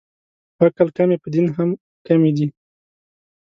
[0.57, 1.69] په عقل کمې، په دین هم
[2.07, 2.47] کمې دي